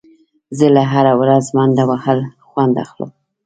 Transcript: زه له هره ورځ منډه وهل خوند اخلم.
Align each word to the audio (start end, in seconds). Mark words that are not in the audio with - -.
زه 0.57 0.67
له 0.75 0.83
هره 0.91 1.13
ورځ 1.21 1.45
منډه 1.55 1.83
وهل 1.89 2.19
خوند 2.47 2.75
اخلم. 2.85 3.11